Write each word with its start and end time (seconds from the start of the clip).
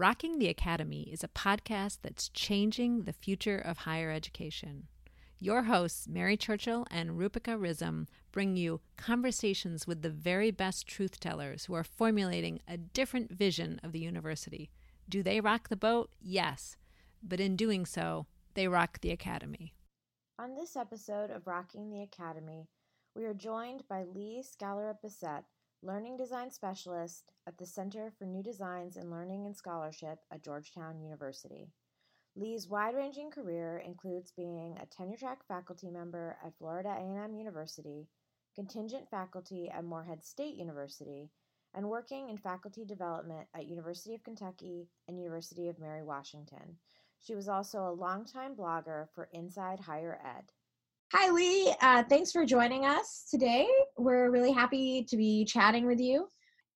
Rocking 0.00 0.38
the 0.38 0.48
Academy 0.48 1.10
is 1.12 1.22
a 1.22 1.28
podcast 1.28 1.98
that's 2.00 2.30
changing 2.30 3.02
the 3.02 3.12
future 3.12 3.58
of 3.58 3.80
higher 3.80 4.10
education. 4.10 4.86
Your 5.38 5.64
hosts, 5.64 6.08
Mary 6.08 6.38
Churchill 6.38 6.86
and 6.90 7.18
Rupika 7.18 7.60
Rizam, 7.60 8.06
bring 8.32 8.56
you 8.56 8.80
conversations 8.96 9.86
with 9.86 10.00
the 10.00 10.08
very 10.08 10.50
best 10.50 10.86
truth 10.86 11.20
tellers 11.20 11.66
who 11.66 11.74
are 11.74 11.84
formulating 11.84 12.60
a 12.66 12.78
different 12.78 13.30
vision 13.30 13.78
of 13.82 13.92
the 13.92 13.98
university. 13.98 14.70
Do 15.06 15.22
they 15.22 15.38
rock 15.38 15.68
the 15.68 15.76
boat? 15.76 16.08
Yes. 16.18 16.78
But 17.22 17.38
in 17.38 17.54
doing 17.54 17.84
so, 17.84 18.24
they 18.54 18.68
rock 18.68 19.02
the 19.02 19.10
Academy. 19.10 19.74
On 20.38 20.54
this 20.54 20.76
episode 20.76 21.30
of 21.30 21.46
Rocking 21.46 21.90
the 21.90 22.00
Academy, 22.00 22.68
we 23.14 23.26
are 23.26 23.34
joined 23.34 23.82
by 23.86 24.04
Lee 24.04 24.42
Skallerup 24.42 25.02
Bessette, 25.04 25.44
Learning 25.82 26.14
Design 26.14 26.50
Specialist 26.50 27.32
at 27.46 27.56
the 27.56 27.64
Center 27.64 28.12
for 28.18 28.26
New 28.26 28.42
Designs 28.42 28.98
in 28.98 29.10
Learning 29.10 29.46
and 29.46 29.56
Scholarship 29.56 30.18
at 30.30 30.44
Georgetown 30.44 31.00
University. 31.00 31.70
Lee's 32.36 32.68
wide-ranging 32.68 33.30
career 33.30 33.78
includes 33.78 34.30
being 34.30 34.76
a 34.76 34.84
tenure-track 34.84 35.38
faculty 35.48 35.90
member 35.90 36.36
at 36.44 36.54
Florida 36.58 36.90
A&M 36.90 37.34
University, 37.34 38.06
contingent 38.54 39.08
faculty 39.10 39.70
at 39.70 39.82
Morehead 39.82 40.22
State 40.22 40.54
University, 40.54 41.30
and 41.72 41.88
working 41.88 42.28
in 42.28 42.36
faculty 42.36 42.84
development 42.84 43.48
at 43.54 43.66
University 43.66 44.14
of 44.14 44.22
Kentucky 44.22 44.90
and 45.08 45.18
University 45.18 45.70
of 45.70 45.78
Mary 45.78 46.02
Washington. 46.02 46.76
She 47.20 47.34
was 47.34 47.48
also 47.48 47.88
a 47.88 47.96
longtime 47.96 48.54
blogger 48.54 49.08
for 49.14 49.30
Inside 49.32 49.80
Higher 49.80 50.20
Ed. 50.22 50.52
Hi, 51.12 51.28
Lee. 51.32 51.74
Uh, 51.80 52.04
thanks 52.08 52.30
for 52.30 52.46
joining 52.46 52.86
us 52.86 53.26
today. 53.28 53.66
We're 53.98 54.30
really 54.30 54.52
happy 54.52 55.04
to 55.08 55.16
be 55.16 55.44
chatting 55.44 55.84
with 55.84 55.98
you. 55.98 56.28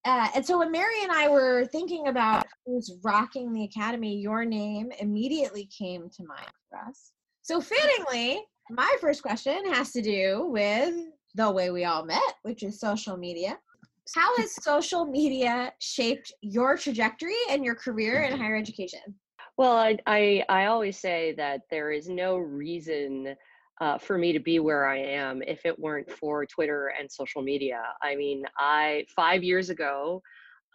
Uh, 0.04 0.26
and 0.34 0.44
so, 0.44 0.58
when 0.58 0.72
Mary 0.72 1.04
and 1.04 1.12
I 1.12 1.28
were 1.28 1.66
thinking 1.66 2.08
about 2.08 2.44
who's 2.66 2.98
rocking 3.04 3.52
the 3.52 3.62
Academy, 3.62 4.16
your 4.16 4.44
name 4.44 4.90
immediately 4.98 5.68
came 5.78 6.10
to 6.10 6.24
mind 6.24 6.50
for 6.68 6.80
us. 6.80 7.12
So, 7.42 7.60
fittingly, 7.60 8.40
my 8.70 8.96
first 9.00 9.22
question 9.22 9.72
has 9.72 9.92
to 9.92 10.02
do 10.02 10.48
with 10.50 10.96
the 11.36 11.48
way 11.48 11.70
we 11.70 11.84
all 11.84 12.04
met, 12.04 12.34
which 12.42 12.64
is 12.64 12.80
social 12.80 13.16
media. 13.16 13.56
How 14.16 14.36
has 14.38 14.60
social 14.64 15.04
media 15.04 15.72
shaped 15.78 16.32
your 16.40 16.76
trajectory 16.76 17.36
and 17.50 17.64
your 17.64 17.76
career 17.76 18.22
in 18.22 18.36
higher 18.36 18.56
education? 18.56 19.14
Well, 19.56 19.76
I, 19.76 19.96
I, 20.08 20.44
I 20.48 20.66
always 20.66 20.98
say 20.98 21.34
that 21.36 21.60
there 21.70 21.92
is 21.92 22.08
no 22.08 22.36
reason 22.36 23.36
uh, 23.80 23.98
for 23.98 24.18
me 24.18 24.32
to 24.32 24.40
be 24.40 24.58
where 24.58 24.86
I 24.86 24.98
am 24.98 25.42
if 25.42 25.64
it 25.64 25.78
weren't 25.78 26.10
for 26.10 26.46
Twitter 26.46 26.92
and 26.98 27.10
social 27.10 27.42
media. 27.42 27.82
I 28.02 28.14
mean, 28.16 28.44
I 28.58 29.06
five 29.14 29.42
years 29.42 29.70
ago, 29.70 30.22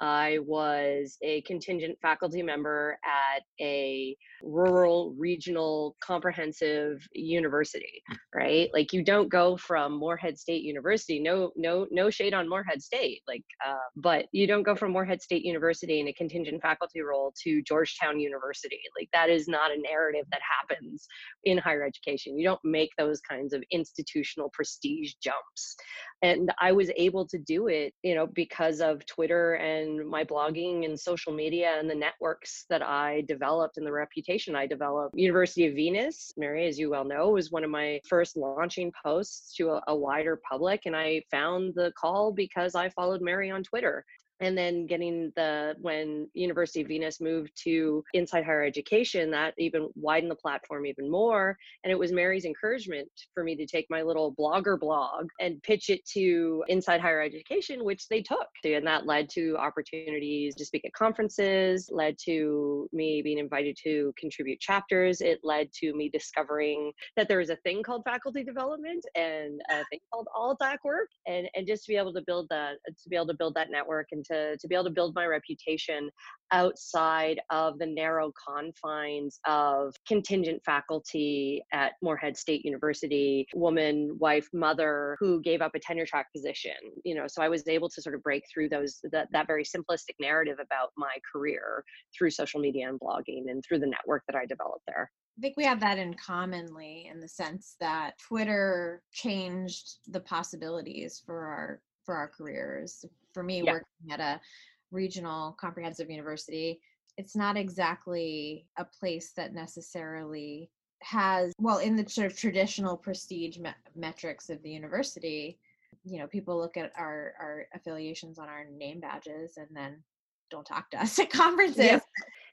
I 0.01 0.39
was 0.45 1.17
a 1.21 1.41
contingent 1.41 1.97
faculty 2.01 2.41
member 2.41 2.97
at 3.03 3.43
a 3.61 4.15
rural, 4.41 5.13
regional, 5.17 5.95
comprehensive 6.01 7.05
university, 7.13 8.01
right? 8.33 8.69
Like 8.73 8.93
you 8.93 9.03
don't 9.03 9.29
go 9.29 9.57
from 9.57 9.93
Morehead 9.93 10.37
State 10.37 10.63
University. 10.63 11.19
No, 11.19 11.51
no, 11.55 11.87
no 11.91 12.09
shade 12.09 12.33
on 12.33 12.47
Morehead 12.47 12.81
State. 12.81 13.21
Like, 13.27 13.43
uh, 13.65 13.75
but 13.95 14.27
you 14.31 14.47
don't 14.47 14.63
go 14.63 14.75
from 14.75 14.91
Morehead 14.91 15.21
State 15.21 15.43
University 15.43 15.99
in 15.99 16.07
a 16.07 16.13
contingent 16.13 16.61
faculty 16.61 17.01
role 17.01 17.33
to 17.43 17.61
Georgetown 17.63 18.19
University. 18.19 18.79
Like 18.97 19.09
that 19.13 19.29
is 19.29 19.47
not 19.47 19.71
a 19.71 19.81
narrative 19.81 20.25
that 20.31 20.41
happens 20.59 21.07
in 21.43 21.57
higher 21.57 21.83
education. 21.83 22.37
You 22.37 22.45
don't 22.45 22.59
make 22.63 22.91
those 22.97 23.19
kinds 23.21 23.53
of 23.53 23.63
institutional 23.71 24.49
prestige 24.53 25.13
jumps. 25.21 25.75
And 26.21 26.51
I 26.61 26.71
was 26.71 26.91
able 26.97 27.27
to 27.27 27.37
do 27.37 27.67
it, 27.67 27.93
you 28.03 28.15
know, 28.15 28.27
because 28.27 28.81
of 28.81 29.05
Twitter 29.05 29.55
and 29.55 29.88
my 29.97 30.23
blogging 30.23 30.85
and 30.85 30.99
social 30.99 31.33
media 31.33 31.77
and 31.79 31.89
the 31.89 31.95
networks 31.95 32.65
that 32.69 32.81
I 32.81 33.23
developed 33.27 33.77
and 33.77 33.85
the 33.85 33.91
reputation 33.91 34.55
I 34.55 34.67
developed. 34.67 35.17
University 35.17 35.67
of 35.67 35.75
Venus, 35.75 36.33
Mary, 36.37 36.67
as 36.67 36.77
you 36.77 36.89
well 36.89 37.05
know, 37.05 37.29
was 37.29 37.51
one 37.51 37.63
of 37.63 37.69
my 37.69 37.99
first 38.07 38.37
launching 38.37 38.91
posts 39.03 39.55
to 39.55 39.71
a, 39.71 39.81
a 39.87 39.95
wider 39.95 40.39
public. 40.49 40.81
And 40.85 40.95
I 40.95 41.21
found 41.31 41.73
the 41.75 41.91
call 41.97 42.31
because 42.31 42.75
I 42.75 42.89
followed 42.89 43.21
Mary 43.21 43.49
on 43.51 43.63
Twitter 43.63 44.05
and 44.41 44.57
then 44.57 44.85
getting 44.85 45.31
the 45.35 45.75
when 45.81 46.27
university 46.33 46.81
of 46.81 46.87
venus 46.87 47.21
moved 47.21 47.51
to 47.63 48.03
inside 48.13 48.43
higher 48.43 48.63
education 48.63 49.31
that 49.31 49.53
even 49.57 49.89
widened 49.95 50.31
the 50.31 50.35
platform 50.35 50.85
even 50.85 51.09
more 51.09 51.57
and 51.83 51.91
it 51.91 51.99
was 51.99 52.11
mary's 52.11 52.45
encouragement 52.45 53.09
for 53.33 53.43
me 53.43 53.55
to 53.55 53.65
take 53.65 53.85
my 53.89 54.01
little 54.01 54.33
blogger 54.35 54.79
blog 54.79 55.27
and 55.39 55.61
pitch 55.63 55.89
it 55.89 56.05
to 56.05 56.63
inside 56.67 57.01
higher 57.01 57.21
education 57.21 57.83
which 57.83 58.07
they 58.07 58.21
took. 58.21 58.47
And 58.63 58.85
that 58.87 59.05
led 59.05 59.29
to 59.31 59.55
opportunities 59.57 60.55
to 60.55 60.65
speak 60.65 60.85
at 60.85 60.93
conferences 60.93 61.89
led 61.91 62.17
to 62.25 62.87
me 62.91 63.21
being 63.21 63.37
invited 63.37 63.77
to 63.83 64.13
contribute 64.17 64.59
chapters. 64.59 65.21
It 65.21 65.39
led 65.43 65.71
to 65.73 65.93
me 65.93 66.09
discovering 66.09 66.91
that 67.15 67.27
there 67.27 67.39
was 67.39 67.49
a 67.49 67.55
thing 67.57 67.83
called 67.83 68.03
faculty 68.05 68.43
development 68.43 69.03
and 69.15 69.61
a 69.69 69.83
thing 69.89 69.99
called 70.11 70.27
alt-ac 70.35 70.79
work 70.83 71.09
and 71.27 71.47
and 71.55 71.67
just 71.67 71.85
to 71.85 71.89
be 71.89 71.97
able 71.97 72.13
to 72.13 72.21
build 72.25 72.47
that 72.49 72.73
to 72.85 73.09
be 73.09 73.15
able 73.15 73.27
to 73.27 73.33
build 73.33 73.53
that 73.55 73.71
network 73.71 74.07
and 74.11 74.25
to, 74.31 74.57
to 74.57 74.67
be 74.67 74.75
able 74.75 74.85
to 74.85 74.89
build 74.89 75.15
my 75.15 75.25
reputation 75.25 76.09
outside 76.51 77.39
of 77.51 77.77
the 77.77 77.85
narrow 77.85 78.31
confines 78.47 79.39
of 79.47 79.93
contingent 80.07 80.61
faculty 80.65 81.61
at 81.71 81.93
Morehead 82.01 82.35
State 82.37 82.65
University, 82.65 83.47
woman, 83.53 84.17
wife, 84.19 84.47
mother 84.53 85.15
who 85.19 85.41
gave 85.41 85.61
up 85.61 85.75
a 85.75 85.79
tenure 85.79 86.05
track 86.05 86.27
position. 86.35 86.71
You 87.03 87.15
know, 87.15 87.25
so 87.27 87.41
I 87.41 87.49
was 87.49 87.67
able 87.67 87.89
to 87.89 88.01
sort 88.01 88.15
of 88.15 88.23
break 88.23 88.43
through 88.51 88.69
those 88.69 88.99
that, 89.11 89.27
that 89.31 89.47
very 89.47 89.63
simplistic 89.63 90.15
narrative 90.19 90.57
about 90.59 90.89
my 90.97 91.15
career 91.31 91.83
through 92.17 92.31
social 92.31 92.59
media 92.59 92.89
and 92.89 92.99
blogging 92.99 93.49
and 93.49 93.63
through 93.67 93.79
the 93.79 93.87
network 93.87 94.23
that 94.27 94.35
I 94.35 94.45
developed 94.45 94.83
there. 94.87 95.11
I 95.37 95.41
think 95.41 95.55
we 95.55 95.63
have 95.63 95.79
that 95.79 95.97
in 95.97 96.15
commonly 96.15 97.09
in 97.09 97.21
the 97.21 97.27
sense 97.29 97.77
that 97.79 98.15
Twitter 98.19 99.01
changed 99.13 99.99
the 100.07 100.19
possibilities 100.19 101.21
for 101.25 101.45
our 101.45 101.81
for 102.09 102.15
our 102.15 102.27
careers. 102.27 103.05
For 103.35 103.43
me, 103.43 103.61
yeah. 103.61 103.73
working 103.73 104.11
at 104.11 104.19
a 104.19 104.41
regional 104.89 105.51
comprehensive 105.59 106.09
university, 106.09 106.81
it's 107.17 107.35
not 107.35 107.55
exactly 107.55 108.65
a 108.79 108.83
place 108.83 109.31
that 109.37 109.53
necessarily 109.53 110.71
has 111.03 111.53
well 111.59 111.77
in 111.77 111.95
the 111.95 112.09
sort 112.09 112.25
of 112.31 112.35
traditional 112.35 112.97
prestige 112.97 113.59
me- 113.59 113.69
metrics 113.95 114.49
of 114.49 114.61
the 114.63 114.69
university 114.69 115.57
you 116.03 116.19
know 116.19 116.27
people 116.27 116.57
look 116.57 116.75
at 116.75 116.91
our 116.97 117.33
our 117.39 117.67
affiliations 117.73 118.37
on 118.37 118.49
our 118.49 118.65
name 118.75 118.99
badges 118.99 119.55
and 119.55 119.69
then 119.73 120.03
don't 120.51 120.65
talk 120.65 120.91
to 120.91 121.01
us 121.01 121.17
at 121.19 121.29
conferences 121.29 121.77
yeah 121.77 121.99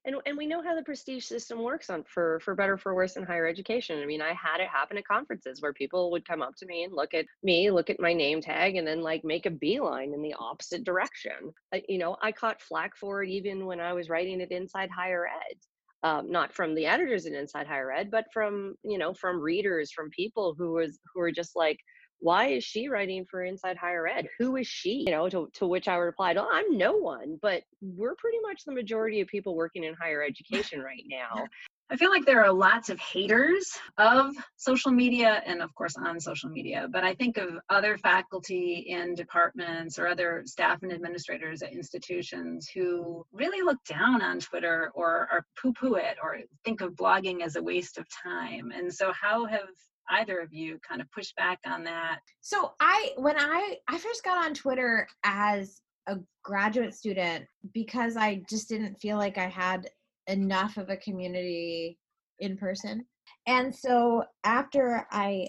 and 0.06 0.16
and 0.24 0.38
we 0.38 0.46
know 0.46 0.62
how 0.62 0.74
the 0.74 0.82
prestige 0.82 1.24
system 1.24 1.62
works 1.62 1.90
on 1.90 2.04
for 2.04 2.40
for 2.40 2.54
better 2.54 2.78
for 2.78 2.94
worse 2.94 3.16
in 3.16 3.24
higher 3.24 3.46
education. 3.46 4.00
I 4.00 4.06
mean 4.06 4.22
i 4.22 4.32
had 4.32 4.60
it 4.60 4.68
happen 4.68 4.96
at 4.96 5.06
conferences 5.06 5.60
where 5.60 5.72
people 5.72 6.10
would 6.12 6.26
come 6.26 6.42
up 6.42 6.54
to 6.56 6.66
me 6.66 6.84
and 6.84 6.94
look 6.94 7.12
at 7.12 7.26
me 7.42 7.70
look 7.70 7.90
at 7.90 8.00
my 8.00 8.14
name 8.14 8.40
tag 8.40 8.76
and 8.76 8.86
then 8.86 9.02
like 9.02 9.24
make 9.24 9.46
a 9.46 9.50
beeline 9.50 10.14
in 10.14 10.22
the 10.22 10.34
opposite 10.38 10.84
direction. 10.84 11.52
I, 11.74 11.82
you 11.88 11.98
know 11.98 12.16
i 12.22 12.32
caught 12.32 12.62
flack 12.62 12.96
for 12.96 13.22
it 13.22 13.30
even 13.30 13.66
when 13.66 13.80
i 13.80 13.92
was 13.92 14.08
writing 14.08 14.40
it 14.40 14.52
inside 14.52 14.90
higher 14.90 15.26
ed. 15.26 15.56
Um, 16.02 16.30
not 16.30 16.52
from 16.52 16.74
the 16.74 16.86
editors 16.86 17.26
at 17.26 17.32
inside 17.32 17.66
higher 17.66 17.90
ed 17.90 18.10
but 18.10 18.26
from 18.32 18.76
you 18.84 18.98
know 18.98 19.12
from 19.12 19.40
readers 19.40 19.90
from 19.90 20.10
people 20.10 20.54
who 20.56 20.72
was 20.72 20.98
who 21.12 21.20
were 21.20 21.32
just 21.32 21.56
like 21.56 21.80
why 22.20 22.48
is 22.48 22.64
she 22.64 22.88
writing 22.88 23.26
for 23.30 23.42
Inside 23.44 23.76
Higher 23.76 24.06
Ed? 24.06 24.28
Who 24.38 24.56
is 24.56 24.66
she? 24.66 25.04
You 25.06 25.12
know, 25.12 25.28
to, 25.28 25.48
to 25.54 25.66
which 25.66 25.88
I 25.88 25.96
replied, 25.96 26.36
oh, 26.36 26.48
I'm 26.50 26.76
no 26.76 26.92
one, 26.92 27.38
but 27.40 27.62
we're 27.80 28.14
pretty 28.16 28.38
much 28.40 28.64
the 28.64 28.72
majority 28.72 29.20
of 29.20 29.28
people 29.28 29.54
working 29.54 29.84
in 29.84 29.94
higher 29.94 30.22
education 30.22 30.80
right 30.80 31.04
now. 31.08 31.46
I 31.88 31.96
feel 31.96 32.10
like 32.10 32.24
there 32.24 32.44
are 32.44 32.52
lots 32.52 32.90
of 32.90 32.98
haters 32.98 33.78
of 33.96 34.34
social 34.56 34.90
media 34.90 35.40
and, 35.46 35.62
of 35.62 35.72
course, 35.76 35.94
on 35.96 36.18
social 36.18 36.50
media. 36.50 36.88
But 36.90 37.04
I 37.04 37.14
think 37.14 37.36
of 37.36 37.58
other 37.70 37.96
faculty 37.96 38.86
in 38.88 39.14
departments 39.14 39.96
or 39.96 40.08
other 40.08 40.42
staff 40.46 40.82
and 40.82 40.92
administrators 40.92 41.62
at 41.62 41.72
institutions 41.72 42.68
who 42.74 43.24
really 43.32 43.62
look 43.62 43.78
down 43.84 44.20
on 44.20 44.40
Twitter 44.40 44.90
or, 44.96 45.28
or 45.30 45.46
poo 45.62 45.72
poo 45.74 45.94
it 45.94 46.16
or 46.20 46.38
think 46.64 46.80
of 46.80 46.94
blogging 46.94 47.42
as 47.42 47.54
a 47.54 47.62
waste 47.62 47.98
of 47.98 48.06
time. 48.10 48.72
And 48.74 48.92
so, 48.92 49.12
how 49.12 49.44
have 49.44 49.68
either 50.10 50.40
of 50.40 50.52
you 50.52 50.78
kind 50.86 51.00
of 51.00 51.10
push 51.10 51.32
back 51.36 51.58
on 51.66 51.84
that? 51.84 52.20
So 52.40 52.72
i 52.80 53.12
when 53.16 53.36
i 53.38 53.76
i 53.88 53.98
first 53.98 54.24
got 54.24 54.44
on 54.44 54.54
twitter 54.54 55.06
as 55.24 55.80
a 56.08 56.16
graduate 56.42 56.94
student 56.94 57.44
because 57.74 58.16
i 58.16 58.42
just 58.48 58.68
didn't 58.68 58.94
feel 58.96 59.16
like 59.16 59.38
i 59.38 59.48
had 59.48 59.88
enough 60.28 60.76
of 60.76 60.90
a 60.90 60.96
community 60.96 61.98
in 62.40 62.56
person. 62.56 63.04
And 63.46 63.74
so 63.74 64.24
after 64.44 65.06
i 65.10 65.48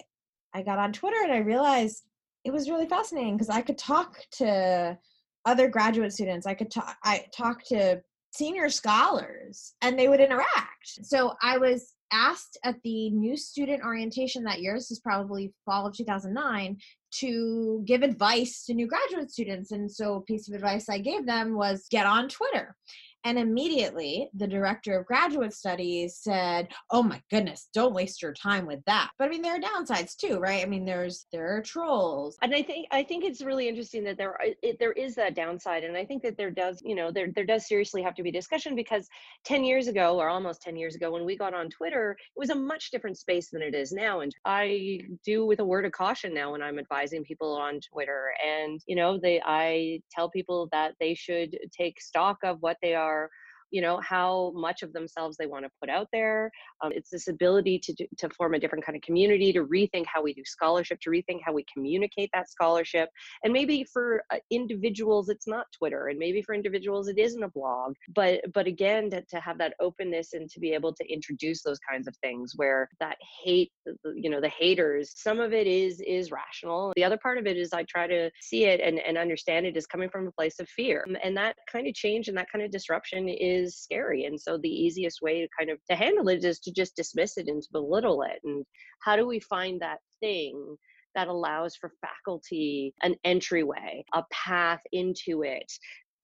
i 0.54 0.62
got 0.62 0.80
on 0.80 0.94
twitter 0.94 1.22
and 1.24 1.34
i 1.34 1.40
realized 1.40 2.04
it 2.44 2.52
was 2.52 2.70
really 2.70 2.88
fascinating 2.88 3.36
because 3.36 3.50
i 3.50 3.62
could 3.62 3.78
talk 3.78 4.18
to 4.32 4.98
other 5.46 5.70
graduate 5.70 6.12
students. 6.12 6.46
I 6.46 6.54
could 6.54 6.70
talk 6.70 6.98
i 7.04 7.26
talk 7.36 7.64
to 7.66 8.02
senior 8.32 8.70
scholars 8.70 9.74
and 9.82 9.98
they 9.98 10.10
would 10.10 10.20
interact. 10.20 11.00
So 11.04 11.34
i 11.42 11.58
was 11.58 11.94
asked 12.12 12.58
at 12.64 12.82
the 12.84 13.10
new 13.12 13.38
student 13.38 13.84
orientation 13.84 14.44
that 14.44 14.62
year, 14.62 14.76
this 14.76 14.92
is 14.92 15.00
probably 15.00 15.54
fall 15.66 15.88
of 15.88 15.96
2009, 15.96 16.78
to 17.20 17.84
give 17.86 18.04
advice 18.04 18.66
to 18.66 18.74
new 18.74 18.88
graduate 18.88 19.32
students. 19.32 19.72
And 19.72 19.92
so, 19.92 20.16
a 20.16 20.22
piece 20.22 20.48
of 20.48 20.56
advice 20.56 20.90
I 20.90 21.00
gave 21.00 21.26
them 21.26 21.56
was 21.56 21.88
get 21.90 22.06
on 22.06 22.30
Twitter. 22.30 22.76
And 23.24 23.38
immediately, 23.38 24.30
the 24.34 24.48
director 24.48 24.98
of 25.00 25.06
graduate 25.06 25.54
studies 25.54 26.18
said, 26.18 26.70
"Oh 26.92 27.04
my 27.04 27.22
goodness, 27.30 27.70
don't 27.74 27.94
waste 27.94 28.22
your 28.22 28.34
time 28.34 28.66
with 28.66 28.84
that." 28.86 29.12
But 29.18 29.26
I 29.26 29.30
mean, 29.30 29.42
there 29.42 29.56
are 29.56 29.60
downsides 29.60 30.16
too, 30.16 30.40
right? 30.40 30.64
I 30.64 30.68
mean, 30.68 30.86
there's 30.86 31.26
there 31.32 31.56
are 31.56 31.62
trolls, 31.62 32.38
and 32.42 32.54
I 32.56 32.62
think 32.62 32.88
I 32.92 33.04
think 33.04 33.26
it's 33.26 33.42
really 33.44 33.68
interesting 33.68 34.04
that 34.06 34.18
there 34.18 34.32
are, 34.32 34.46
it, 34.62 34.78
there 34.80 34.94
is 34.94 35.16
that 35.16 35.36
downside, 35.36 35.84
and 35.84 35.98
I 35.98 36.06
think 36.06 36.24
that 36.24 36.38
there 36.38 36.52
does, 36.52 36.82
you 36.86 36.96
know, 36.96 37.12
there 37.12 37.32
there 37.36 37.46
does 37.46 37.68
seriously 37.68 38.02
have 38.02 38.16
to 38.16 38.24
be 38.24 38.32
discussion 38.32 38.76
because 38.76 39.08
ten 39.44 39.64
years 39.64 39.88
ago, 39.88 40.18
or 40.18 40.30
almost 40.30 40.62
ten 40.62 40.76
years 40.78 40.96
ago, 40.96 41.12
when 41.12 41.26
we 41.26 41.38
got 41.38 41.54
on 41.54 41.70
Twitter, 41.70 42.12
it 42.12 42.40
was 42.40 42.50
a 42.52 42.56
much 42.56 42.92
different 42.92 43.18
space 43.18 43.50
than 43.50 43.62
it 43.62 43.76
is 43.76 43.92
now, 43.92 44.22
and 44.22 44.34
I 44.46 45.00
do 45.26 45.46
with 45.46 45.60
a 45.60 45.66
word 45.66 45.86
of 45.86 45.92
caution 45.92 46.34
now 46.34 46.52
when 46.52 46.62
I'm 46.62 46.80
advising 46.80 47.24
people 47.24 47.56
on 47.56 47.80
Twitter, 47.82 48.32
and 48.46 48.80
you 48.88 48.96
know, 48.96 49.20
they 49.22 49.42
I 49.44 50.02
tell 50.12 50.30
people 50.30 50.70
that 50.72 50.94
they 51.00 51.14
should 51.14 51.58
take 51.76 52.00
stock 52.00 52.38
of 52.44 52.62
what 52.62 52.78
they 52.82 52.94
are 52.96 53.07
are 53.08 53.30
you 53.72 53.82
know 53.82 54.00
how 54.02 54.52
much 54.56 54.84
of 54.84 54.94
themselves 54.94 55.38
they 55.38 55.46
want 55.46 55.66
to 55.66 55.72
put 55.80 55.90
out 55.90 56.08
there 56.12 56.52
um, 56.84 56.92
it's 56.94 57.10
this 57.10 57.28
ability 57.28 57.80
to 57.80 57.94
to 58.18 58.30
form 58.30 58.54
a 58.54 58.60
different 58.60 58.86
kind 58.86 58.96
of 58.96 59.02
community 59.02 59.52
to 59.52 59.66
rethink 59.66 60.06
how 60.06 60.22
we 60.22 60.34
do 60.34 60.44
scholarship 60.46 61.00
to 61.02 61.10
rethink 61.10 61.40
how 61.44 61.54
we 61.54 61.66
communicate 61.72 62.30
that 62.34 62.50
scholarship 62.50 63.10
and 63.44 63.52
maybe 63.52 63.86
for 63.92 64.24
uh, 64.32 64.38
individuals 64.52 65.30
it's 65.30 65.48
not 65.48 65.66
twitter 65.78 66.08
and 66.08 66.20
maybe 66.20 66.42
for 66.42 66.54
individuals 66.54 67.08
it 67.08 67.18
isn't 67.18 67.44
a 67.44 67.50
blog 67.50 67.94
but 68.14 68.42
but 68.54 68.68
again 68.68 69.10
to, 69.10 69.22
to 69.24 69.40
have 69.40 69.58
that 69.58 69.74
openness 69.80 70.34
and 70.34 70.50
to 70.50 70.60
be 70.60 70.72
able 70.72 70.94
to 70.94 71.06
introduce 71.12 71.64
those 71.64 71.80
kinds 71.80 72.08
of 72.08 72.16
things 72.18 72.54
where 72.56 72.90
that 73.00 73.18
hate 73.46 73.72
you 74.16 74.30
know 74.30 74.42
the 74.42 74.50
haters 74.50 75.14
some 75.16 75.40
of 75.40 75.54
it 75.54 75.68
is 75.68 76.02
is 76.02 76.32
rational 76.32 76.94
the 76.96 77.04
other 77.04 77.18
part 77.18 77.38
of 77.38 77.46
it 77.46 77.58
is 77.58 77.74
i 77.74 77.84
try 77.84 78.08
to 78.08 78.30
see 78.42 78.66
it 78.66 78.80
and, 78.80 79.00
and 79.00 79.18
understand 79.18 79.66
it 79.66 79.76
as 79.76 79.86
coming 79.86 80.10
from 80.10 80.28
a 80.28 80.32
place 80.32 80.60
of 80.60 80.68
fear 80.70 81.06
and 81.24 81.36
that 81.36 81.56
kind 81.72 81.88
of 81.88 81.94
change 81.94 82.28
and 82.28 82.38
that 82.38 82.50
kind 82.52 82.64
of 82.64 82.72
disruption 82.72 83.28
is 83.28 83.57
is 83.58 83.78
scary 83.78 84.26
and 84.26 84.40
so 84.40 84.58
the 84.58 84.70
easiest 84.70 85.22
way 85.22 85.42
to 85.42 85.48
kind 85.58 85.70
of 85.70 85.80
to 85.90 85.96
handle 85.96 86.30
it 86.30 86.44
is 86.44 86.60
to 86.60 86.72
just 86.72 86.96
dismiss 86.96 87.38
it 87.38 87.48
and 87.48 87.62
to 87.62 87.70
belittle 87.72 88.22
it 88.22 88.40
and 88.44 88.66
how 89.02 89.16
do 89.16 89.28
we 89.28 89.40
find 89.40 89.82
that 89.82 90.00
thing 90.20 90.78
that 91.16 91.28
allows 91.28 91.76
for 91.76 91.92
faculty 92.02 92.94
an 93.02 93.16
entryway 93.24 94.04
a 94.14 94.24
path 94.32 94.82
into 94.92 95.44
it 95.44 95.72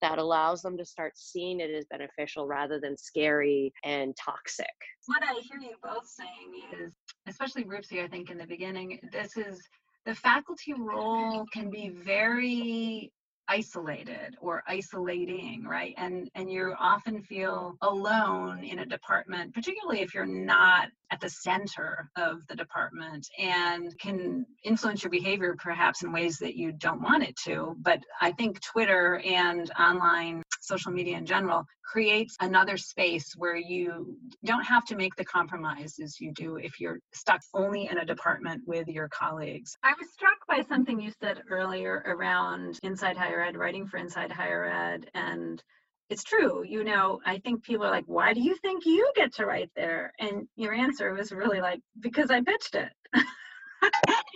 that 0.04 0.18
allows 0.18 0.60
them 0.60 0.76
to 0.76 0.84
start 0.84 1.12
seeing 1.16 1.60
it 1.60 1.70
as 1.70 1.86
beneficial 1.86 2.46
rather 2.46 2.78
than 2.78 2.94
scary 2.94 3.72
and 3.84 4.14
toxic. 4.22 4.66
What 5.06 5.22
I 5.22 5.32
hear 5.40 5.58
you 5.62 5.76
both 5.82 6.06
saying 6.06 6.82
is, 6.84 6.92
especially 7.26 7.64
Rupsi, 7.64 8.04
I 8.04 8.08
think 8.08 8.30
in 8.30 8.36
the 8.36 8.46
beginning, 8.46 9.00
this 9.12 9.38
is 9.38 9.66
the 10.04 10.14
faculty 10.14 10.74
role 10.74 11.46
can 11.54 11.70
be 11.70 11.88
very 11.88 13.10
isolated 13.48 14.36
or 14.40 14.62
isolating 14.66 15.64
right? 15.64 15.94
And 15.96 16.30
and 16.34 16.50
you 16.50 16.74
often 16.78 17.22
feel 17.22 17.76
alone 17.82 18.64
in 18.64 18.80
a 18.80 18.86
department 18.86 19.54
particularly 19.54 20.00
if 20.00 20.14
you're 20.14 20.26
not 20.26 20.88
at 21.14 21.20
the 21.20 21.30
center 21.30 22.10
of 22.16 22.44
the 22.48 22.56
department 22.56 23.24
and 23.38 23.96
can 24.00 24.44
influence 24.64 25.04
your 25.04 25.10
behavior 25.10 25.54
perhaps 25.62 26.02
in 26.02 26.10
ways 26.10 26.38
that 26.38 26.56
you 26.56 26.72
don't 26.72 27.00
want 27.00 27.22
it 27.22 27.36
to 27.36 27.76
but 27.82 28.00
i 28.20 28.32
think 28.32 28.60
twitter 28.60 29.22
and 29.24 29.70
online 29.78 30.42
social 30.60 30.90
media 30.90 31.16
in 31.16 31.24
general 31.24 31.64
creates 31.84 32.36
another 32.40 32.76
space 32.76 33.32
where 33.36 33.54
you 33.54 34.16
don't 34.44 34.64
have 34.64 34.84
to 34.86 34.96
make 34.96 35.14
the 35.14 35.24
compromises 35.24 36.16
you 36.20 36.32
do 36.32 36.56
if 36.56 36.80
you're 36.80 36.98
stuck 37.12 37.40
only 37.52 37.88
in 37.88 37.98
a 37.98 38.04
department 38.04 38.60
with 38.66 38.88
your 38.88 39.08
colleagues. 39.08 39.76
I 39.84 39.92
was 40.00 40.10
struck 40.12 40.38
by 40.48 40.62
something 40.68 40.98
you 40.98 41.12
said 41.22 41.42
earlier 41.50 42.02
around 42.06 42.78
Inside 42.82 43.16
Higher 43.16 43.42
Ed, 43.42 43.56
writing 43.56 43.86
for 43.86 43.98
Inside 43.98 44.32
Higher 44.32 44.64
Ed, 44.64 45.10
and 45.14 45.62
it's 46.10 46.24
true. 46.24 46.64
You 46.64 46.84
know, 46.84 47.20
I 47.24 47.38
think 47.38 47.64
people 47.64 47.86
are 47.86 47.90
like, 47.90 48.04
why 48.06 48.34
do 48.34 48.40
you 48.40 48.54
think 48.56 48.84
you 48.84 49.10
get 49.16 49.34
to 49.34 49.46
write 49.46 49.70
there? 49.74 50.12
And 50.20 50.46
your 50.56 50.72
answer 50.72 51.12
was 51.14 51.32
really 51.32 51.60
like, 51.60 51.80
because 52.00 52.30
I 52.30 52.42
pitched 52.42 52.74
it. 52.74 52.92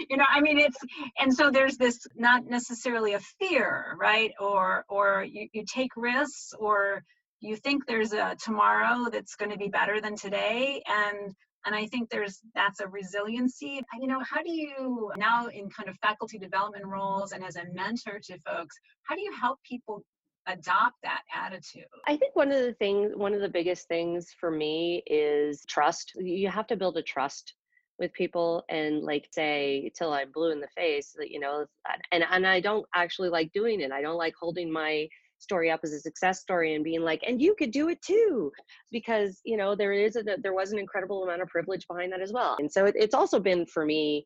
you 0.08 0.16
know 0.16 0.24
i 0.28 0.40
mean 0.40 0.58
it's 0.58 0.76
and 1.18 1.32
so 1.32 1.50
there's 1.50 1.76
this 1.76 2.06
not 2.14 2.46
necessarily 2.46 3.14
a 3.14 3.20
fear 3.38 3.96
right 3.98 4.32
or 4.38 4.84
or 4.88 5.24
you, 5.28 5.48
you 5.52 5.64
take 5.72 5.90
risks 5.96 6.52
or 6.58 7.02
you 7.40 7.56
think 7.56 7.86
there's 7.86 8.12
a 8.12 8.36
tomorrow 8.42 9.08
that's 9.10 9.36
going 9.36 9.50
to 9.50 9.56
be 9.56 9.68
better 9.68 10.00
than 10.00 10.16
today 10.16 10.82
and 10.86 11.34
and 11.66 11.74
i 11.74 11.86
think 11.86 12.08
there's 12.10 12.40
that's 12.54 12.80
a 12.80 12.88
resiliency 12.88 13.80
you 14.00 14.06
know 14.06 14.20
how 14.28 14.42
do 14.42 14.50
you 14.50 15.10
now 15.16 15.46
in 15.46 15.68
kind 15.70 15.88
of 15.88 15.96
faculty 15.96 16.38
development 16.38 16.86
roles 16.86 17.32
and 17.32 17.44
as 17.44 17.56
a 17.56 17.64
mentor 17.72 18.20
to 18.22 18.38
folks 18.40 18.76
how 19.04 19.14
do 19.14 19.22
you 19.22 19.32
help 19.40 19.58
people 19.62 20.02
adopt 20.48 20.96
that 21.02 21.22
attitude. 21.34 21.84
I 22.06 22.16
think 22.16 22.34
one 22.34 22.50
of 22.50 22.60
the 22.60 22.72
things 22.74 23.12
one 23.14 23.34
of 23.34 23.40
the 23.40 23.48
biggest 23.48 23.86
things 23.86 24.34
for 24.38 24.50
me 24.50 25.02
is 25.06 25.64
trust. 25.68 26.12
You 26.16 26.48
have 26.48 26.66
to 26.68 26.76
build 26.76 26.96
a 26.96 27.02
trust 27.02 27.54
with 27.98 28.12
people 28.12 28.64
and 28.68 29.02
like 29.02 29.28
say 29.32 29.90
till 29.96 30.12
I'm 30.12 30.30
blue 30.32 30.52
in 30.52 30.60
the 30.60 30.68
face 30.68 31.14
that 31.18 31.30
you 31.30 31.40
know 31.40 31.66
and 32.12 32.24
and 32.30 32.46
I 32.46 32.60
don't 32.60 32.86
actually 32.94 33.28
like 33.28 33.52
doing 33.52 33.80
it. 33.80 33.92
I 33.92 34.02
don't 34.02 34.16
like 34.16 34.34
holding 34.40 34.72
my 34.72 35.08
story 35.40 35.70
up 35.70 35.80
as 35.84 35.92
a 35.92 36.00
success 36.00 36.40
story 36.40 36.74
and 36.74 36.82
being 36.82 37.02
like 37.02 37.22
and 37.24 37.40
you 37.40 37.54
could 37.56 37.70
do 37.70 37.88
it 37.88 38.02
too 38.02 38.50
because 38.90 39.40
you 39.44 39.56
know 39.56 39.76
there 39.76 39.92
is 39.92 40.16
a 40.16 40.24
there 40.42 40.54
was 40.54 40.72
an 40.72 40.78
incredible 40.80 41.22
amount 41.22 41.42
of 41.42 41.48
privilege 41.48 41.86
behind 41.86 42.12
that 42.12 42.20
as 42.20 42.32
well. 42.32 42.56
And 42.58 42.70
so 42.70 42.86
it, 42.86 42.94
it's 42.98 43.14
also 43.14 43.38
been 43.38 43.66
for 43.66 43.84
me 43.84 44.24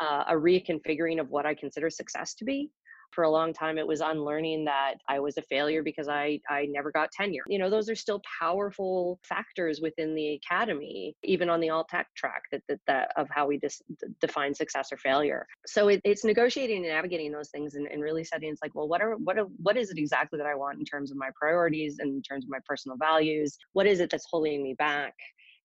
uh, 0.00 0.24
a 0.28 0.34
reconfiguring 0.34 1.20
of 1.20 1.30
what 1.30 1.46
i 1.46 1.54
consider 1.54 1.90
success 1.90 2.34
to 2.34 2.44
be 2.44 2.70
for 3.12 3.24
a 3.24 3.30
long 3.30 3.52
time 3.52 3.78
it 3.78 3.86
was 3.86 4.00
unlearning 4.00 4.64
that 4.64 4.94
i 5.08 5.18
was 5.20 5.36
a 5.36 5.42
failure 5.42 5.82
because 5.82 6.08
i 6.08 6.38
i 6.48 6.66
never 6.66 6.90
got 6.90 7.10
tenure. 7.12 7.44
You 7.46 7.58
know 7.58 7.70
those 7.70 7.88
are 7.88 7.94
still 7.94 8.20
powerful 8.40 9.18
factors 9.22 9.80
within 9.80 10.14
the 10.14 10.34
academy 10.34 11.14
even 11.22 11.48
on 11.48 11.60
the 11.60 11.70
alt-ac 11.70 12.06
track 12.16 12.42
that 12.50 12.62
that, 12.68 12.80
that 12.86 13.12
of 13.16 13.28
how 13.30 13.46
we 13.46 13.58
dis, 13.58 13.82
define 14.20 14.54
success 14.54 14.92
or 14.92 14.96
failure. 14.96 15.46
So 15.66 15.88
it, 15.88 16.00
it's 16.04 16.24
negotiating 16.24 16.78
and 16.78 16.88
navigating 16.88 17.32
those 17.32 17.50
things 17.50 17.74
and, 17.74 17.86
and 17.86 18.02
really 18.02 18.24
setting 18.24 18.50
it's 18.50 18.62
like 18.62 18.74
well 18.74 18.88
what 18.88 19.00
are 19.00 19.16
what 19.16 19.38
are, 19.38 19.46
what 19.62 19.76
is 19.76 19.90
it 19.90 19.98
exactly 19.98 20.38
that 20.38 20.46
i 20.46 20.54
want 20.54 20.78
in 20.78 20.84
terms 20.84 21.10
of 21.10 21.16
my 21.16 21.30
priorities 21.34 21.98
and 21.98 22.14
in 22.14 22.22
terms 22.22 22.44
of 22.44 22.50
my 22.50 22.58
personal 22.66 22.96
values? 22.96 23.56
What 23.72 23.86
is 23.86 24.00
it 24.00 24.10
that's 24.10 24.26
holding 24.30 24.62
me 24.62 24.74
back? 24.74 25.14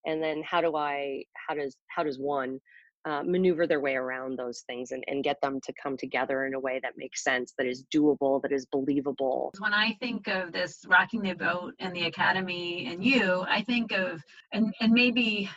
And 0.05 0.21
then 0.21 0.41
how 0.44 0.61
do 0.61 0.75
i 0.75 1.23
how 1.47 1.55
does 1.55 1.75
how 1.88 2.03
does 2.03 2.19
one 2.19 2.59
uh, 3.05 3.23
maneuver 3.23 3.67
their 3.67 3.79
way 3.79 3.95
around 3.95 4.38
those 4.38 4.61
things 4.67 4.91
and, 4.91 5.03
and 5.07 5.23
get 5.23 5.39
them 5.41 5.59
to 5.61 5.73
come 5.81 5.95
together 5.97 6.45
in 6.45 6.53
a 6.53 6.59
way 6.59 6.79
that 6.81 6.94
makes 6.97 7.23
sense, 7.23 7.53
that 7.57 7.67
is 7.67 7.85
doable, 7.94 8.41
that 8.41 8.51
is 8.51 8.65
believable. 8.65 9.53
When 9.59 9.73
I 9.73 9.94
think 9.99 10.27
of 10.27 10.51
this 10.51 10.83
rocking 10.87 11.21
the 11.21 11.33
boat 11.33 11.73
and 11.80 11.95
the 11.95 12.06
academy 12.06 12.87
and 12.92 13.04
you, 13.04 13.45
I 13.47 13.61
think 13.61 13.92
of, 13.92 14.21
and, 14.51 14.73
and 14.81 14.92
maybe 14.92 15.49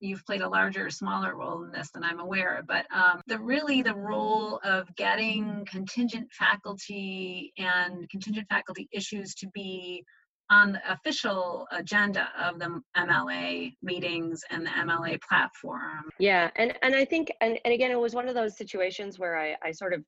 you've 0.00 0.24
played 0.26 0.42
a 0.42 0.48
larger 0.48 0.86
or 0.86 0.90
smaller 0.90 1.36
role 1.36 1.64
in 1.64 1.72
this 1.72 1.90
than 1.92 2.04
I'm 2.04 2.20
aware, 2.20 2.62
but 2.66 2.86
um, 2.92 3.20
the 3.26 3.38
really 3.38 3.82
the 3.82 3.94
role 3.94 4.60
of 4.64 4.94
getting 4.96 5.66
contingent 5.70 6.28
faculty 6.32 7.52
and 7.56 8.08
contingent 8.10 8.46
faculty 8.48 8.88
issues 8.92 9.34
to 9.36 9.48
be 9.48 10.04
on 10.50 10.72
the 10.72 10.92
official 10.92 11.66
agenda 11.72 12.28
of 12.38 12.58
the 12.58 12.80
MLA 12.96 13.74
meetings 13.82 14.42
and 14.50 14.64
the 14.64 14.70
MLA 14.70 15.20
platform. 15.22 16.10
Yeah, 16.18 16.50
and 16.56 16.74
and 16.82 16.94
I 16.94 17.04
think 17.04 17.32
and, 17.40 17.58
and 17.64 17.74
again 17.74 17.90
it 17.90 17.98
was 17.98 18.14
one 18.14 18.28
of 18.28 18.34
those 18.34 18.56
situations 18.56 19.18
where 19.18 19.36
I, 19.38 19.56
I 19.62 19.72
sort 19.72 19.92
of 19.92 20.04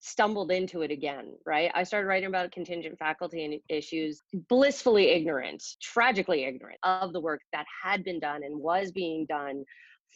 stumbled 0.00 0.52
into 0.52 0.82
it 0.82 0.90
again, 0.90 1.34
right? 1.44 1.70
I 1.74 1.82
started 1.82 2.06
writing 2.06 2.28
about 2.28 2.52
contingent 2.52 2.98
faculty 2.98 3.44
and 3.44 3.60
issues, 3.68 4.22
blissfully 4.48 5.08
ignorant, 5.08 5.62
tragically 5.82 6.44
ignorant 6.44 6.78
of 6.82 7.12
the 7.12 7.20
work 7.20 7.40
that 7.52 7.66
had 7.82 8.04
been 8.04 8.20
done 8.20 8.42
and 8.44 8.60
was 8.60 8.92
being 8.92 9.26
done 9.26 9.64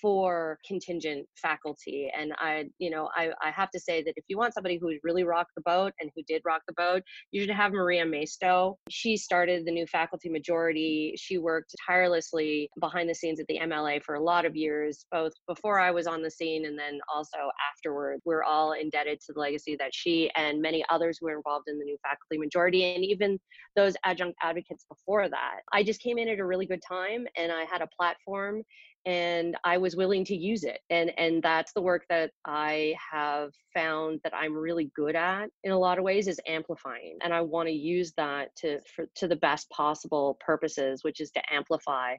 for 0.00 0.58
contingent 0.66 1.26
faculty. 1.36 2.10
And 2.16 2.32
I, 2.38 2.64
you 2.78 2.90
know, 2.90 3.08
I, 3.16 3.30
I 3.42 3.50
have 3.50 3.70
to 3.70 3.80
say 3.80 4.02
that 4.02 4.14
if 4.16 4.24
you 4.28 4.38
want 4.38 4.54
somebody 4.54 4.78
who 4.80 4.92
really 5.02 5.24
rocked 5.24 5.52
the 5.56 5.62
boat 5.62 5.92
and 6.00 6.10
who 6.14 6.22
did 6.26 6.42
rock 6.44 6.62
the 6.66 6.74
boat, 6.74 7.02
you 7.30 7.40
should 7.40 7.50
have 7.50 7.72
Maria 7.72 8.04
Maisto. 8.04 8.78
She 8.88 9.16
started 9.16 9.64
the 9.64 9.72
new 9.72 9.86
faculty 9.86 10.28
majority. 10.28 11.14
She 11.16 11.38
worked 11.38 11.74
tirelessly 11.86 12.70
behind 12.80 13.08
the 13.08 13.14
scenes 13.14 13.40
at 13.40 13.46
the 13.46 13.58
MLA 13.58 14.02
for 14.02 14.14
a 14.14 14.22
lot 14.22 14.44
of 14.44 14.56
years, 14.56 15.04
both 15.10 15.32
before 15.46 15.78
I 15.78 15.90
was 15.90 16.06
on 16.06 16.22
the 16.22 16.30
scene 16.30 16.66
and 16.66 16.78
then 16.78 17.00
also 17.12 17.38
afterward. 17.70 18.20
We're 18.24 18.44
all 18.44 18.72
indebted 18.72 19.20
to 19.20 19.32
the 19.32 19.40
legacy 19.40 19.76
that 19.78 19.94
she 19.94 20.30
and 20.36 20.60
many 20.60 20.84
others 20.90 21.18
who 21.20 21.26
were 21.26 21.36
involved 21.36 21.68
in 21.68 21.78
the 21.78 21.84
new 21.84 21.96
faculty 22.02 22.38
majority 22.38 22.94
and 22.94 23.04
even 23.04 23.38
those 23.76 23.94
adjunct 24.04 24.36
advocates 24.42 24.84
before 24.88 25.28
that. 25.28 25.60
I 25.72 25.82
just 25.82 26.00
came 26.00 26.18
in 26.18 26.28
at 26.28 26.38
a 26.38 26.46
really 26.46 26.66
good 26.66 26.82
time 26.86 27.26
and 27.36 27.52
I 27.52 27.64
had 27.64 27.82
a 27.82 27.88
platform 27.96 28.62
and 29.04 29.56
I 29.64 29.78
was 29.78 29.96
willing 29.96 30.24
to 30.26 30.36
use 30.36 30.64
it. 30.64 30.80
And 30.90 31.12
and 31.18 31.42
that's 31.42 31.72
the 31.72 31.82
work 31.82 32.04
that 32.08 32.30
I 32.46 32.94
have 33.12 33.50
found 33.74 34.20
that 34.24 34.34
I'm 34.34 34.54
really 34.54 34.90
good 34.94 35.16
at 35.16 35.48
in 35.64 35.72
a 35.72 35.78
lot 35.78 35.98
of 35.98 36.04
ways 36.04 36.28
is 36.28 36.40
amplifying. 36.46 37.18
And 37.22 37.32
I 37.32 37.40
want 37.40 37.68
to 37.68 37.74
use 37.74 38.12
that 38.16 38.54
to 38.56 38.80
for, 38.94 39.06
to 39.16 39.28
the 39.28 39.36
best 39.36 39.68
possible 39.70 40.38
purposes, 40.44 41.00
which 41.02 41.20
is 41.20 41.30
to 41.32 41.42
amplify. 41.52 42.14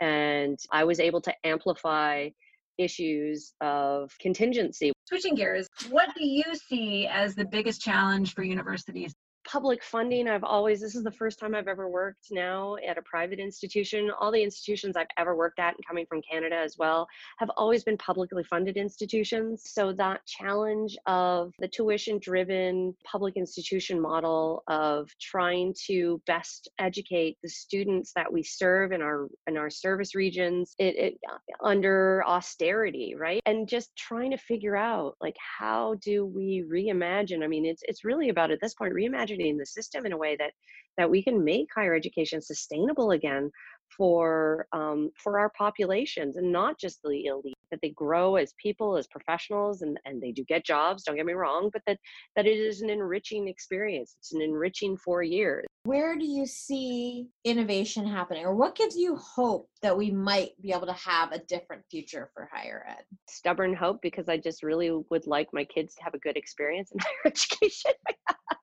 And 0.00 0.58
I 0.70 0.84
was 0.84 1.00
able 1.00 1.20
to 1.22 1.34
amplify 1.44 2.28
issues 2.76 3.54
of 3.60 4.12
contingency. 4.20 4.92
Switching 5.08 5.34
gears, 5.34 5.66
what 5.90 6.10
do 6.16 6.24
you 6.24 6.44
see 6.54 7.08
as 7.10 7.34
the 7.34 7.44
biggest 7.44 7.80
challenge 7.80 8.34
for 8.34 8.44
universities 8.44 9.14
public 9.48 9.82
funding, 9.82 10.28
I've 10.28 10.44
always, 10.44 10.80
this 10.80 10.94
is 10.94 11.02
the 11.02 11.10
first 11.10 11.38
time 11.38 11.54
I've 11.54 11.68
ever 11.68 11.88
worked 11.88 12.26
now 12.30 12.76
at 12.86 12.98
a 12.98 13.02
private 13.02 13.38
institution. 13.38 14.10
All 14.20 14.30
the 14.30 14.42
institutions 14.42 14.94
I've 14.94 15.06
ever 15.16 15.34
worked 15.34 15.58
at, 15.58 15.74
and 15.74 15.86
coming 15.86 16.04
from 16.06 16.20
Canada 16.20 16.56
as 16.56 16.76
well, 16.76 17.08
have 17.38 17.50
always 17.56 17.82
been 17.82 17.96
publicly 17.96 18.44
funded 18.44 18.76
institutions. 18.76 19.62
So 19.64 19.92
that 19.94 20.24
challenge 20.26 20.98
of 21.06 21.54
the 21.58 21.68
tuition 21.68 22.18
driven 22.18 22.94
public 23.04 23.36
institution 23.36 23.98
model 23.98 24.64
of 24.68 25.10
trying 25.18 25.74
to 25.86 26.20
best 26.26 26.68
educate 26.78 27.38
the 27.42 27.48
students 27.48 28.12
that 28.14 28.30
we 28.30 28.42
serve 28.42 28.92
in 28.92 29.00
our 29.00 29.28
in 29.46 29.56
our 29.56 29.70
service 29.70 30.14
regions 30.14 30.74
it, 30.78 30.96
it 30.96 31.14
under 31.62 32.22
austerity 32.26 33.14
right 33.16 33.40
and 33.46 33.68
just 33.68 33.94
trying 33.96 34.30
to 34.30 34.36
figure 34.36 34.76
out 34.76 35.16
like 35.20 35.36
how 35.58 35.94
do 36.00 36.26
we 36.26 36.64
reimagine 36.70 37.42
i 37.42 37.46
mean 37.46 37.64
it's 37.64 37.82
it's 37.86 38.04
really 38.04 38.28
about 38.28 38.50
at 38.50 38.60
this 38.60 38.74
point 38.74 38.92
reimagining 39.38 39.58
the 39.58 39.66
system 39.66 40.06
in 40.06 40.12
a 40.12 40.16
way 40.16 40.36
that 40.36 40.52
that 40.96 41.10
we 41.10 41.22
can 41.22 41.44
make 41.44 41.68
higher 41.74 41.94
education 41.94 42.40
sustainable 42.40 43.12
again 43.12 43.50
for 43.96 44.66
um, 44.72 45.10
for 45.22 45.38
our 45.38 45.50
populations 45.56 46.36
and 46.36 46.52
not 46.52 46.78
just 46.78 47.00
the 47.02 47.26
elite 47.26 47.54
that 47.70 47.80
they 47.82 47.90
grow 47.90 48.36
as 48.36 48.54
people 48.62 48.96
as 48.96 49.06
professionals 49.06 49.82
and, 49.82 49.98
and 50.04 50.22
they 50.22 50.32
do 50.32 50.44
get 50.44 50.64
jobs 50.64 51.04
don't 51.04 51.16
get 51.16 51.26
me 51.26 51.32
wrong 51.32 51.70
but 51.72 51.82
that 51.86 51.98
that 52.36 52.46
it 52.46 52.58
is 52.58 52.82
an 52.82 52.90
enriching 52.90 53.48
experience. 53.48 54.16
It's 54.18 54.32
an 54.32 54.42
enriching 54.42 54.96
four 54.96 55.22
years. 55.22 55.64
Where 55.84 56.16
do 56.18 56.26
you 56.26 56.44
see 56.44 57.28
innovation 57.44 58.06
happening 58.06 58.44
or 58.44 58.54
what 58.54 58.76
gives 58.76 58.96
you 58.96 59.16
hope 59.16 59.70
that 59.80 59.96
we 59.96 60.10
might 60.10 60.50
be 60.60 60.72
able 60.72 60.86
to 60.86 60.92
have 60.92 61.32
a 61.32 61.38
different 61.38 61.82
future 61.90 62.30
for 62.34 62.48
higher 62.52 62.84
ed? 62.88 63.04
Stubborn 63.28 63.74
hope 63.74 64.02
because 64.02 64.28
i 64.28 64.36
just 64.36 64.62
really 64.62 64.90
would 65.10 65.26
like 65.26 65.48
my 65.52 65.64
kids 65.64 65.94
to 65.94 66.02
have 66.02 66.14
a 66.14 66.18
good 66.18 66.36
experience 66.36 66.90
in 66.92 66.98
higher 67.00 67.32
education 67.32 67.92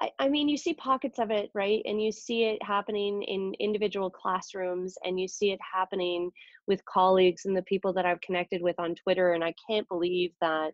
I, 0.00 0.10
I, 0.18 0.28
mean, 0.28 0.48
you 0.48 0.56
see 0.56 0.74
pockets 0.74 1.18
of 1.18 1.30
it, 1.30 1.50
right? 1.54 1.82
And 1.84 2.02
you 2.02 2.12
see 2.12 2.44
it 2.44 2.62
happening 2.62 3.22
in 3.22 3.54
individual 3.60 4.10
classrooms, 4.10 4.96
and 5.04 5.18
you 5.18 5.28
see 5.28 5.52
it 5.52 5.60
happening 5.74 6.30
with 6.66 6.84
colleagues 6.84 7.44
and 7.44 7.56
the 7.56 7.62
people 7.62 7.92
that 7.94 8.06
I've 8.06 8.20
connected 8.20 8.62
with 8.62 8.78
on 8.78 8.94
Twitter. 8.94 9.32
And 9.32 9.44
I 9.44 9.54
can't 9.68 9.88
believe 9.88 10.32
that 10.40 10.72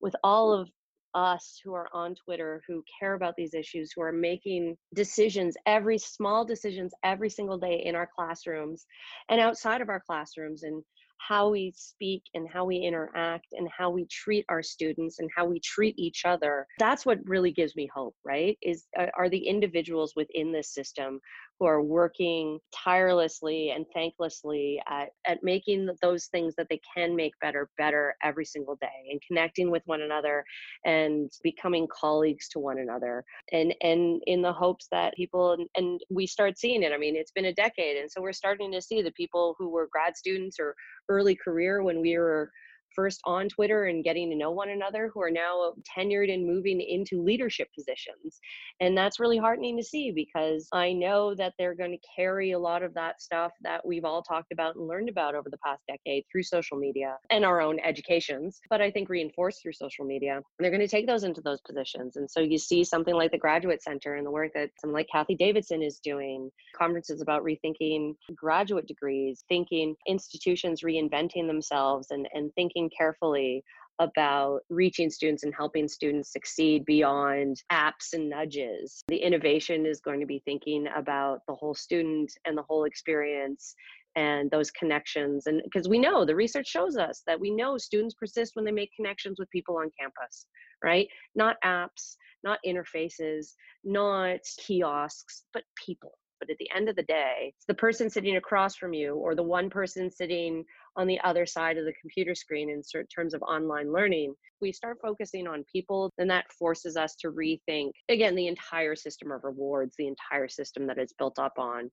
with 0.00 0.14
all 0.22 0.52
of 0.52 0.68
us 1.14 1.60
who 1.64 1.74
are 1.74 1.88
on 1.92 2.14
Twitter, 2.14 2.62
who 2.66 2.82
care 2.98 3.14
about 3.14 3.34
these 3.36 3.54
issues, 3.54 3.92
who 3.94 4.02
are 4.02 4.12
making 4.12 4.76
decisions, 4.94 5.56
every 5.66 5.98
small 5.98 6.44
decisions 6.44 6.92
every 7.04 7.30
single 7.30 7.58
day 7.58 7.82
in 7.84 7.94
our 7.94 8.08
classrooms 8.16 8.84
and 9.28 9.40
outside 9.40 9.80
of 9.80 9.88
our 9.88 10.02
classrooms, 10.04 10.64
and 10.64 10.82
how 11.18 11.50
we 11.50 11.72
speak 11.76 12.22
and 12.34 12.48
how 12.48 12.64
we 12.64 12.76
interact 12.76 13.46
and 13.52 13.68
how 13.76 13.90
we 13.90 14.06
treat 14.06 14.44
our 14.48 14.62
students 14.62 15.18
and 15.18 15.30
how 15.36 15.44
we 15.44 15.60
treat 15.60 15.98
each 15.98 16.24
other 16.24 16.66
that's 16.78 17.06
what 17.06 17.18
really 17.24 17.52
gives 17.52 17.74
me 17.76 17.88
hope 17.94 18.14
right 18.24 18.58
is 18.62 18.86
uh, 18.98 19.06
are 19.16 19.28
the 19.28 19.46
individuals 19.46 20.14
within 20.16 20.52
this 20.52 20.72
system 20.72 21.20
who 21.58 21.66
are 21.66 21.82
working 21.82 22.58
tirelessly 22.74 23.70
and 23.70 23.86
thanklessly 23.96 24.78
at, 24.88 25.10
at 25.26 25.42
making 25.42 25.88
those 26.02 26.26
things 26.26 26.54
that 26.56 26.66
they 26.68 26.80
can 26.94 27.14
make 27.14 27.32
better 27.40 27.70
better 27.78 28.14
every 28.22 28.44
single 28.44 28.76
day 28.76 29.08
and 29.10 29.20
connecting 29.26 29.70
with 29.70 29.82
one 29.86 30.02
another 30.02 30.44
and 30.84 31.30
becoming 31.42 31.86
colleagues 31.92 32.48
to 32.48 32.58
one 32.58 32.78
another 32.78 33.24
and 33.52 33.74
and 33.82 34.22
in 34.26 34.42
the 34.42 34.52
hopes 34.52 34.86
that 34.90 35.14
people 35.14 35.52
and, 35.52 35.68
and 35.76 36.00
we 36.10 36.26
start 36.26 36.58
seeing 36.58 36.82
it. 36.82 36.92
I 36.92 36.98
mean 36.98 37.16
it's 37.16 37.32
been 37.32 37.46
a 37.46 37.54
decade 37.54 37.96
and 37.96 38.10
so 38.10 38.20
we're 38.20 38.32
starting 38.32 38.72
to 38.72 38.82
see 38.82 39.02
the 39.02 39.12
people 39.12 39.54
who 39.58 39.68
were 39.68 39.88
grad 39.92 40.16
students 40.16 40.58
or 40.58 40.74
early 41.08 41.36
career 41.36 41.82
when 41.82 42.00
we 42.00 42.18
were 42.18 42.50
first 42.94 43.20
on 43.24 43.48
Twitter 43.48 43.84
and 43.84 44.04
getting 44.04 44.30
to 44.30 44.36
know 44.36 44.50
one 44.50 44.70
another 44.70 45.10
who 45.12 45.22
are 45.22 45.30
now 45.30 45.72
tenured 45.96 46.32
and 46.32 46.46
moving 46.46 46.80
into 46.80 47.22
leadership 47.22 47.68
positions. 47.74 48.40
And 48.80 48.96
that's 48.96 49.20
really 49.20 49.38
heartening 49.38 49.76
to 49.76 49.84
see 49.84 50.10
because 50.10 50.68
I 50.72 50.92
know 50.92 51.34
that 51.34 51.54
they're 51.58 51.74
going 51.74 51.92
to 51.92 52.08
carry 52.16 52.52
a 52.52 52.58
lot 52.58 52.82
of 52.82 52.94
that 52.94 53.20
stuff 53.20 53.52
that 53.62 53.86
we've 53.86 54.04
all 54.04 54.22
talked 54.22 54.52
about 54.52 54.76
and 54.76 54.88
learned 54.88 55.08
about 55.08 55.34
over 55.34 55.50
the 55.50 55.58
past 55.58 55.82
decade 55.88 56.24
through 56.30 56.42
social 56.42 56.76
media 56.76 57.16
and 57.30 57.44
our 57.44 57.60
own 57.60 57.78
educations, 57.80 58.60
but 58.70 58.80
I 58.80 58.90
think 58.90 59.08
reinforced 59.08 59.62
through 59.62 59.72
social 59.72 60.04
media. 60.04 60.40
They're 60.58 60.70
going 60.70 60.80
to 60.80 60.88
take 60.88 61.06
those 61.06 61.24
into 61.24 61.40
those 61.40 61.60
positions. 61.60 62.16
And 62.16 62.30
so 62.30 62.40
you 62.40 62.58
see 62.58 62.84
something 62.84 63.14
like 63.14 63.30
the 63.30 63.38
Graduate 63.38 63.82
Center 63.82 64.14
and 64.14 64.26
the 64.26 64.30
work 64.30 64.52
that 64.54 64.70
someone 64.80 64.98
like 64.98 65.08
Cathy 65.10 65.34
Davidson 65.34 65.82
is 65.82 65.98
doing, 65.98 66.50
conferences 66.76 67.20
about 67.20 67.44
rethinking 67.44 68.14
graduate 68.34 68.86
degrees, 68.86 69.44
thinking 69.48 69.94
institutions 70.06 70.82
reinventing 70.82 71.46
themselves 71.46 72.10
and, 72.10 72.28
and 72.34 72.52
thinking 72.54 72.83
thinking 72.84 72.96
carefully 72.96 73.64
about 74.00 74.60
reaching 74.70 75.08
students 75.08 75.44
and 75.44 75.54
helping 75.54 75.86
students 75.86 76.32
succeed 76.32 76.84
beyond 76.84 77.62
apps 77.70 78.12
and 78.12 78.28
nudges. 78.28 79.02
The 79.06 79.16
innovation 79.16 79.86
is 79.86 80.00
going 80.00 80.18
to 80.20 80.26
be 80.26 80.42
thinking 80.44 80.88
about 80.96 81.40
the 81.46 81.54
whole 81.54 81.74
student 81.74 82.32
and 82.44 82.58
the 82.58 82.62
whole 82.62 82.84
experience 82.84 83.74
and 84.16 84.50
those 84.50 84.70
connections. 84.72 85.46
And 85.46 85.62
because 85.62 85.88
we 85.88 85.98
know 85.98 86.24
the 86.24 86.34
research 86.34 86.66
shows 86.66 86.96
us 86.96 87.22
that 87.26 87.38
we 87.38 87.50
know 87.50 87.78
students 87.78 88.14
persist 88.14 88.52
when 88.54 88.64
they 88.64 88.72
make 88.72 88.90
connections 88.96 89.36
with 89.38 89.50
people 89.50 89.76
on 89.76 89.90
campus, 89.98 90.46
right? 90.82 91.06
Not 91.36 91.56
apps, 91.64 92.16
not 92.42 92.58
interfaces, 92.66 93.52
not 93.84 94.40
kiosks, 94.58 95.44
but 95.52 95.62
people. 95.84 96.18
But 96.40 96.50
at 96.50 96.58
the 96.58 96.70
end 96.74 96.88
of 96.88 96.96
the 96.96 97.04
day, 97.04 97.54
it's 97.56 97.66
the 97.66 97.74
person 97.74 98.10
sitting 98.10 98.36
across 98.36 98.74
from 98.74 98.92
you 98.92 99.14
or 99.14 99.36
the 99.36 99.42
one 99.42 99.70
person 99.70 100.10
sitting 100.10 100.64
on 100.96 101.06
the 101.06 101.20
other 101.20 101.46
side 101.46 101.76
of 101.76 101.84
the 101.84 101.92
computer 102.00 102.34
screen 102.34 102.70
in 102.70 102.82
terms 103.14 103.34
of 103.34 103.42
online 103.42 103.92
learning. 103.92 104.34
We 104.60 104.72
start 104.72 104.98
focusing 105.02 105.46
on 105.46 105.64
people, 105.70 106.12
then 106.18 106.28
that 106.28 106.50
forces 106.52 106.96
us 106.96 107.16
to 107.16 107.32
rethink, 107.32 107.90
again, 108.08 108.34
the 108.34 108.46
entire 108.46 108.94
system 108.96 109.32
of 109.32 109.44
rewards, 109.44 109.96
the 109.96 110.06
entire 110.06 110.48
system 110.48 110.86
that 110.86 110.98
it's 110.98 111.12
built 111.12 111.38
up 111.38 111.58
on. 111.58 111.90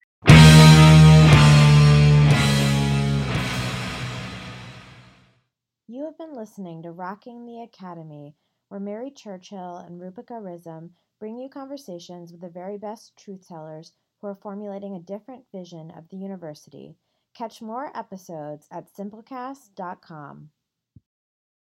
You 5.87 6.05
have 6.05 6.17
been 6.17 6.33
listening 6.33 6.83
to 6.83 6.91
Rocking 6.91 7.45
the 7.45 7.63
Academy, 7.63 8.35
where 8.69 8.79
Mary 8.79 9.11
Churchill 9.11 9.77
and 9.77 9.99
Rupika 9.99 10.41
Rizom 10.41 10.91
bring 11.19 11.37
you 11.37 11.49
conversations 11.49 12.31
with 12.31 12.41
the 12.41 12.49
very 12.49 12.77
best 12.77 13.17
truth 13.17 13.45
tellers 13.47 13.91
who 14.21 14.27
are 14.27 14.35
formulating 14.35 14.95
a 14.95 14.99
different 14.99 15.43
vision 15.51 15.91
of 15.91 16.07
the 16.09 16.15
university. 16.15 16.95
Catch 17.33 17.61
more 17.61 17.95
episodes 17.97 18.67
at 18.71 18.87
simplecast.com. 18.87 20.49